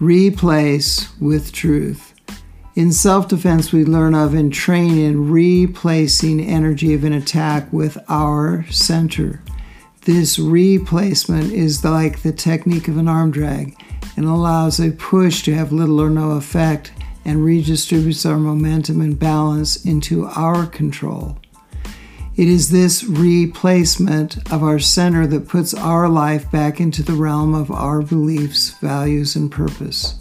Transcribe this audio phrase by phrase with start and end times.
[0.00, 2.14] Replace with truth.
[2.74, 7.98] In self defense, we learn of and train in replacing energy of an attack with
[8.08, 9.42] our center.
[10.06, 13.76] This replacement is like the technique of an arm drag
[14.16, 16.92] and allows a push to have little or no effect
[17.26, 21.36] and redistributes our momentum and balance into our control.
[22.40, 27.54] It is this replacement of our center that puts our life back into the realm
[27.54, 30.14] of our beliefs, values, and purpose.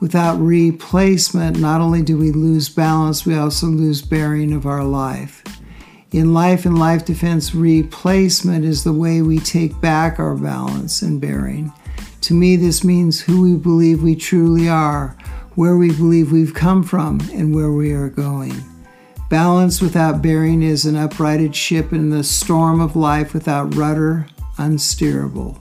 [0.00, 5.42] Without replacement, not only do we lose balance, we also lose bearing of our life.
[6.12, 11.20] In life and life defense, replacement is the way we take back our balance and
[11.20, 11.72] bearing.
[12.20, 15.16] To me, this means who we believe we truly are,
[15.56, 18.54] where we believe we've come from, and where we are going.
[19.28, 25.60] Balance without bearing is an uprighted ship in the storm of life without rudder, unsteerable.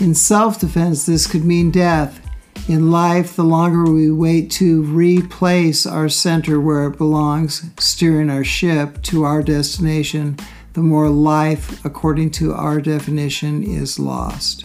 [0.00, 2.20] In self defense, this could mean death.
[2.66, 8.44] In life, the longer we wait to replace our center where it belongs, steering our
[8.44, 10.38] ship to our destination,
[10.72, 14.64] the more life, according to our definition, is lost.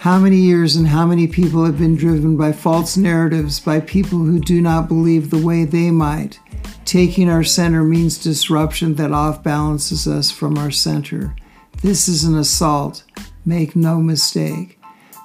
[0.00, 4.18] How many years and how many people have been driven by false narratives by people
[4.18, 6.38] who do not believe the way they might?
[6.84, 11.36] Taking our center means disruption that off balances us from our center.
[11.82, 13.04] This is an assault.
[13.44, 14.78] Make no mistake.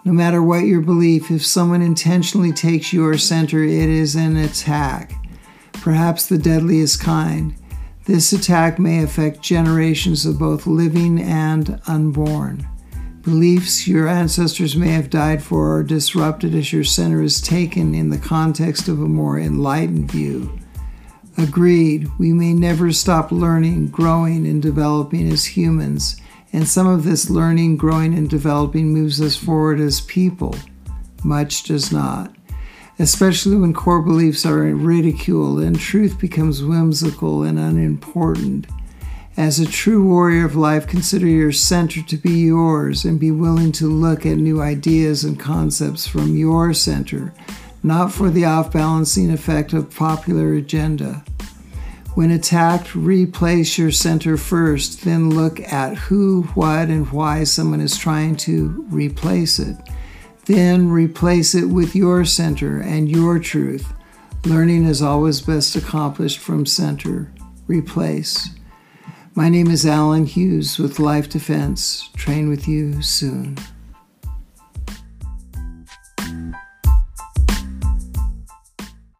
[0.05, 5.13] No matter what your belief, if someone intentionally takes your center, it is an attack,
[5.73, 7.55] perhaps the deadliest kind.
[8.05, 12.67] This attack may affect generations of both living and unborn.
[13.23, 18.11] Beliefs your ancestors may have died for are disrupted as your center is taken in
[18.11, 20.59] the context of a more enlightened view.
[21.37, 26.15] Agreed, we may never stop learning, growing, and developing as humans
[26.53, 30.55] and some of this learning, growing, and developing moves us forward as people.
[31.21, 32.33] Much does not,
[32.97, 38.67] especially when core beliefs are ridiculed and truth becomes whimsical and unimportant.
[39.35, 43.73] As a true warrior of life, consider your center to be yours and be willing
[43.73, 47.33] to look at new ideas and concepts from your center,
[47.83, 51.21] not for the off balancing effect of popular agenda.
[52.15, 57.97] When attacked, replace your center first, then look at who, what, and why someone is
[57.97, 59.75] trying to replace it.
[60.45, 63.91] Then replace it with your center and your truth.
[64.45, 67.33] Learning is always best accomplished from center.
[67.67, 68.49] Replace.
[69.33, 72.09] My name is Alan Hughes with Life Defense.
[72.15, 73.57] Train with you soon.